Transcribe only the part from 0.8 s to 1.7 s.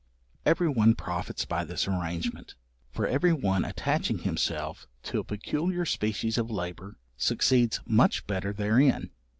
profits by